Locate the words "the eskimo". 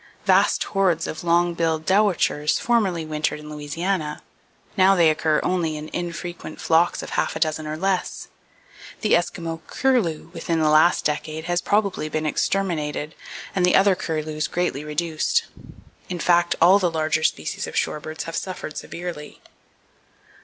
9.01-9.61